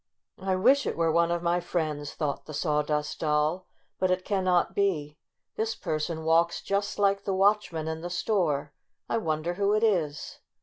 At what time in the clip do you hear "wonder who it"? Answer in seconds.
9.19-9.83